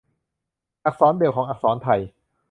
[0.85, 2.01] อักษรเบรลล์ของอักษรไทย